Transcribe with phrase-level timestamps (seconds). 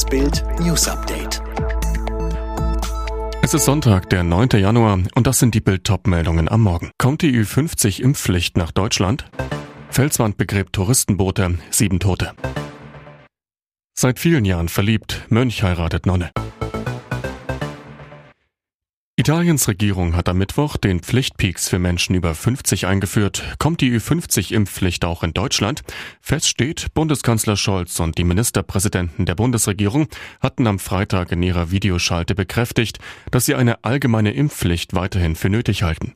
[0.00, 1.42] Das Bild News Update.
[3.42, 4.48] Es ist Sonntag, der 9.
[4.58, 6.90] Januar und das sind die Bild meldungen am Morgen.
[6.96, 9.26] Kommt die Ü50 Impfpflicht nach Deutschland?
[9.90, 12.32] Felswand begräbt Touristenboote, sieben Tote.
[13.92, 16.30] Seit vielen Jahren verliebt, Mönch heiratet Nonne.
[19.20, 23.44] Italiens Regierung hat am Mittwoch den Pflichtpeaks für Menschen über 50 eingeführt.
[23.58, 25.82] Kommt die Ü50-Impfpflicht auch in Deutschland?
[26.22, 30.08] Fest steht, Bundeskanzler Scholz und die Ministerpräsidenten der Bundesregierung
[30.40, 32.98] hatten am Freitag in ihrer Videoschalte bekräftigt,
[33.30, 36.14] dass sie eine allgemeine Impfpflicht weiterhin für nötig halten.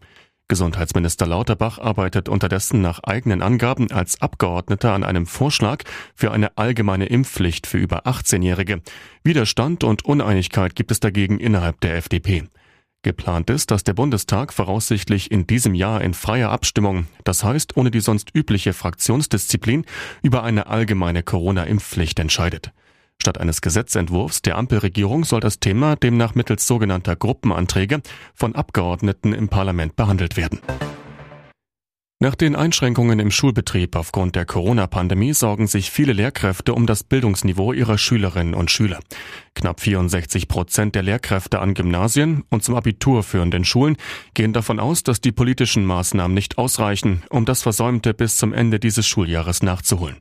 [0.48, 5.84] Gesundheitsminister Lauterbach arbeitet unterdessen nach eigenen Angaben als Abgeordneter an einem Vorschlag
[6.14, 8.80] für eine allgemeine Impfpflicht für über 18-Jährige.
[9.22, 12.44] Widerstand und Uneinigkeit gibt es dagegen innerhalb der FDP.
[13.04, 17.92] Geplant ist, dass der Bundestag voraussichtlich in diesem Jahr in freier Abstimmung, das heißt ohne
[17.92, 19.84] die sonst übliche Fraktionsdisziplin,
[20.22, 22.72] über eine allgemeine Corona-Impfpflicht entscheidet.
[23.20, 28.02] Statt eines Gesetzentwurfs der Ampelregierung soll das Thema demnach mittels sogenannter Gruppenanträge
[28.34, 30.60] von Abgeordneten im Parlament behandelt werden.
[32.24, 37.74] Nach den Einschränkungen im Schulbetrieb aufgrund der Corona-Pandemie sorgen sich viele Lehrkräfte um das Bildungsniveau
[37.74, 39.00] ihrer Schülerinnen und Schüler.
[39.54, 43.98] Knapp 64 Prozent der Lehrkräfte an Gymnasien und zum Abitur führenden Schulen
[44.32, 48.80] gehen davon aus, dass die politischen Maßnahmen nicht ausreichen, um das Versäumte bis zum Ende
[48.80, 50.16] dieses Schuljahres nachzuholen.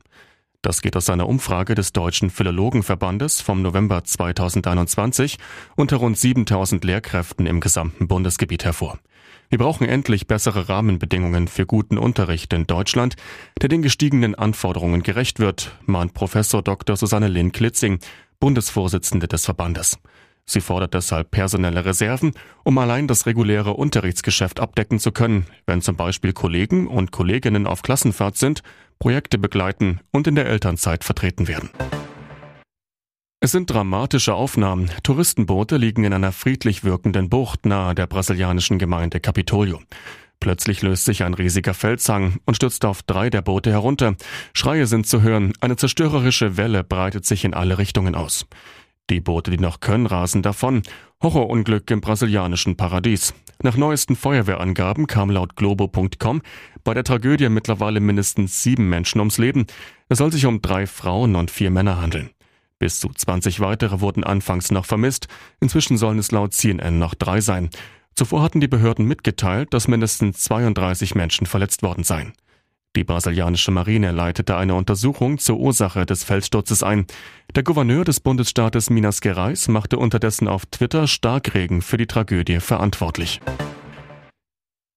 [0.60, 5.38] Das geht aus einer Umfrage des Deutschen Philologenverbandes vom November 2021
[5.74, 8.98] unter rund 7000 Lehrkräften im gesamten Bundesgebiet hervor.
[9.48, 13.16] Wir brauchen endlich bessere Rahmenbedingungen für guten Unterricht in Deutschland,
[13.60, 16.96] der den gestiegenen Anforderungen gerecht wird, mahnt Professor Dr.
[16.96, 17.98] Susanne Lehn-Klitzing,
[18.40, 19.98] Bundesvorsitzende des Verbandes.
[20.46, 22.32] Sie fordert deshalb personelle Reserven,
[22.64, 27.82] um allein das reguläre Unterrichtsgeschäft abdecken zu können, wenn zum Beispiel Kollegen und Kolleginnen auf
[27.82, 28.62] Klassenfahrt sind,
[28.98, 31.70] Projekte begleiten und in der Elternzeit vertreten werden.
[33.44, 34.90] Es sind dramatische Aufnahmen.
[35.02, 39.82] Touristenboote liegen in einer friedlich wirkenden Bucht nahe der brasilianischen Gemeinde Capitolio.
[40.40, 44.16] Plötzlich löst sich ein riesiger Felshang und stürzt auf drei der Boote herunter.
[44.54, 48.46] Schreie sind zu hören, eine zerstörerische Welle breitet sich in alle Richtungen aus.
[49.10, 50.82] Die Boote, die noch können, rasen davon.
[51.22, 53.34] Horrorunglück im brasilianischen Paradies.
[53.62, 56.40] Nach neuesten Feuerwehrangaben kam laut globo.com
[56.82, 59.66] bei der Tragödie mittlerweile mindestens sieben Menschen ums Leben.
[60.08, 62.30] Es soll sich um drei Frauen und vier Männer handeln.
[62.84, 65.26] Bis zu 20 weitere wurden anfangs noch vermisst.
[65.58, 67.70] Inzwischen sollen es laut CNN noch drei sein.
[68.14, 72.34] Zuvor hatten die Behörden mitgeteilt, dass mindestens 32 Menschen verletzt worden seien.
[72.94, 77.06] Die brasilianische Marine leitete eine Untersuchung zur Ursache des Felssturzes ein.
[77.54, 83.40] Der Gouverneur des Bundesstaates Minas Gerais machte unterdessen auf Twitter Starkregen für die Tragödie verantwortlich.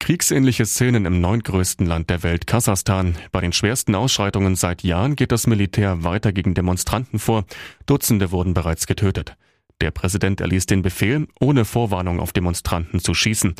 [0.07, 3.17] Kriegsähnliche Szenen im neuntgrößten Land der Welt, Kasachstan.
[3.33, 7.43] Bei den schwersten Ausschreitungen seit Jahren geht das Militär weiter gegen Demonstranten vor.
[7.87, 9.35] Dutzende wurden bereits getötet.
[9.81, 13.55] Der Präsident erließ den Befehl, ohne Vorwarnung auf Demonstranten zu schießen.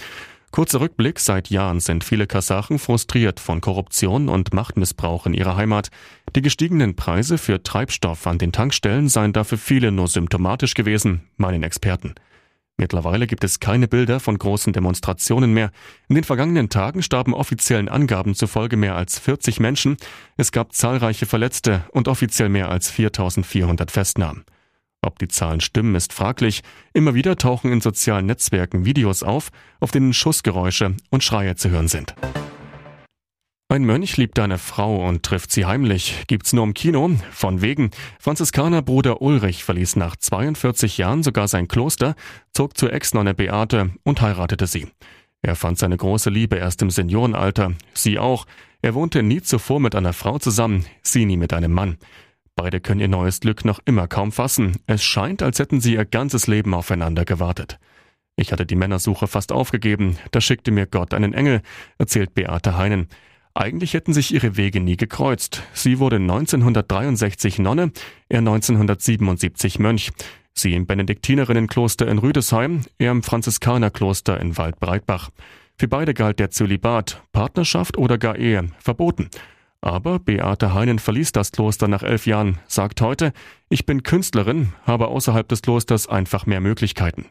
[0.51, 5.89] Kurzer Rückblick, seit Jahren sind viele Kasachen frustriert von Korruption und Machtmissbrauch in ihrer Heimat.
[6.33, 11.63] Die gestiegenen Preise für Treibstoff an den Tankstellen seien dafür viele nur symptomatisch gewesen, meinen
[11.63, 12.15] Experten.
[12.77, 15.71] Mittlerweile gibt es keine Bilder von großen Demonstrationen mehr.
[16.09, 19.97] In den vergangenen Tagen starben offiziellen Angaben zufolge mehr als 40 Menschen.
[20.37, 24.45] Es gab zahlreiche Verletzte und offiziell mehr als 4400 Festnahmen.
[25.01, 26.61] Ob die Zahlen stimmen, ist fraglich.
[26.93, 29.49] Immer wieder tauchen in sozialen Netzwerken Videos auf,
[29.79, 32.13] auf denen Schussgeräusche und Schreie zu hören sind.
[33.69, 36.23] Ein Mönch liebt eine Frau und trifft sie heimlich.
[36.27, 37.11] Gibt's nur im Kino?
[37.31, 37.91] Von wegen.
[38.17, 42.15] Franziskanerbruder Ulrich verließ nach 42 Jahren sogar sein Kloster,
[42.53, 44.87] zog zur Ex-Nonne Beate und heiratete sie.
[45.41, 47.73] Er fand seine große Liebe erst im Seniorenalter.
[47.93, 48.45] Sie auch.
[48.81, 51.97] Er wohnte nie zuvor mit einer Frau zusammen, sie nie mit einem Mann.
[52.55, 54.77] Beide können ihr neues Glück noch immer kaum fassen.
[54.85, 57.79] Es scheint, als hätten sie ihr ganzes Leben aufeinander gewartet.
[58.37, 61.61] Ich hatte die Männersuche fast aufgegeben, da schickte mir Gott einen Engel,
[61.97, 63.09] erzählt Beate Heinen.
[63.57, 65.63] Eigentlich hätten sich ihre Wege nie gekreuzt.
[65.73, 67.91] Sie wurde 1963 Nonne,
[68.29, 70.11] er 1977 Mönch.
[70.53, 75.31] Sie im Benediktinerinnenkloster in Rüdesheim, er im Franziskanerkloster in Waldbreitbach.
[75.75, 79.27] Für beide galt der Zölibat, Partnerschaft oder gar Ehe, verboten.
[79.81, 83.33] Aber Beate Heinen verließ das Kloster nach elf Jahren, sagt heute,
[83.69, 87.25] ich bin Künstlerin, habe außerhalb des Klosters einfach mehr Möglichkeiten.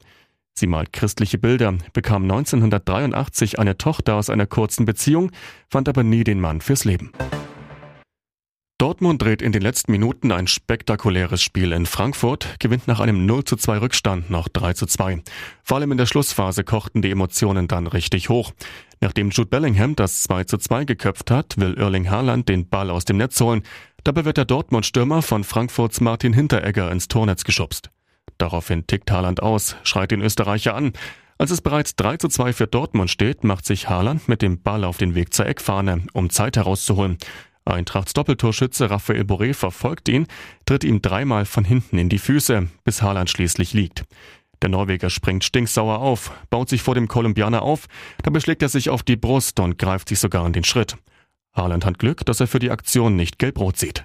[0.59, 5.31] Sie malt christliche Bilder, bekam 1983 eine Tochter aus einer kurzen Beziehung,
[5.69, 7.13] fand aber nie den Mann fürs Leben.
[8.79, 13.45] Dortmund dreht in den letzten Minuten ein spektakuläres Spiel in Frankfurt, gewinnt nach einem 0
[13.45, 15.23] zu 2 Rückstand noch 3 zu 2.
[15.63, 18.53] Vor allem in der Schlussphase kochten die Emotionen dann richtig hoch.
[19.01, 23.07] Nachdem Jude Bellingham das 2 zu 2 geköpft hat, will Erling Haaland den Ball aus
[23.07, 23.63] dem Netz holen.
[24.05, 27.91] Dabei wird der Dortmund-Stürmer von Frankfurts Martin Hinteregger ins Tornetz geschubst.
[28.39, 30.93] Daraufhin tickt Haaland aus, schreit den Österreicher an.
[31.39, 34.85] Als es bereits 3 zu 2 für Dortmund steht, macht sich Haaland mit dem Ball
[34.85, 37.19] auf den Weg zur Eckfahne, um Zeit herauszuholen.
[37.65, 40.27] Eintrachts Doppeltorschütze Raphael Boré verfolgt ihn,
[40.67, 44.05] tritt ihm dreimal von hinten in die Füße, bis Haaland schließlich liegt.
[44.63, 47.87] Der Norweger springt stinksauer auf, baut sich vor dem Kolumbianer auf,
[48.23, 50.97] dabei schlägt er sich auf die Brust und greift sich sogar in den Schritt.
[51.55, 54.05] Haaland hat Glück, dass er für die Aktion nicht gelb-rot sieht.